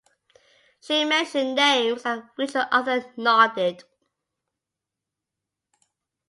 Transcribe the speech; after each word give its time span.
She 0.79 1.05
mentioned 1.05 1.57
names 1.57 2.03
at 2.07 2.23
which 2.35 2.53
the 2.53 2.67
other 2.73 3.05
nodded. 3.17 3.83